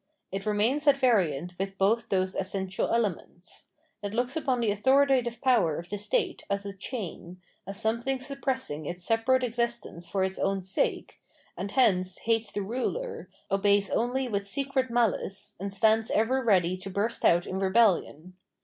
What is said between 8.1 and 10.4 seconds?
suppressing its separate existence for its